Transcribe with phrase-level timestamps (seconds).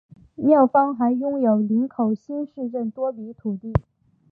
[0.33, 3.71] 庙方还拥有林口新市镇多笔土地。